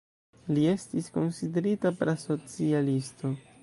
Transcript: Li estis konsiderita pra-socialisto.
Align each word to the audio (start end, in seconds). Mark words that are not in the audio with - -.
Li 0.57 0.63
estis 0.71 1.11
konsiderita 1.19 1.95
pra-socialisto. 2.01 3.37